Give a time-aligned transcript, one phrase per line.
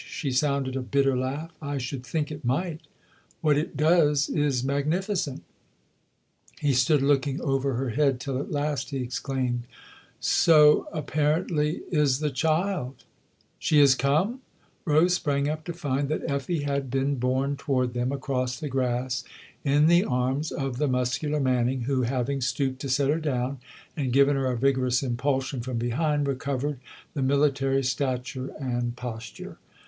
[0.09, 2.81] She sounded a bitter laugh." I should think it might!
[3.41, 5.43] What it does is magnificent!"
[6.59, 9.67] He stood looking over her head till at last he exclaimed:"
[10.19, 13.03] So, apparently, is the child!""
[13.59, 14.41] She has come?"
[14.85, 19.23] Rose sprang up to find that Effie had been borne toward them, across the grass,
[19.63, 23.59] in the arms of the muscular Manning, who, having stooped to set her down
[23.95, 26.79] and given her a vigorous THE OTHER HOUSE 215 impulsion from behind, recovered
[27.13, 29.59] the military stature and posture.